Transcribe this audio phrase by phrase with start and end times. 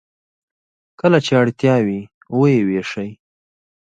[0.99, 1.99] کله چې اړتیا وي
[2.35, 3.09] و یې ویشي.